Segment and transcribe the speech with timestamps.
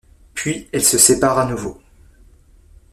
[0.33, 1.79] Puis elles se séparent à nouveau.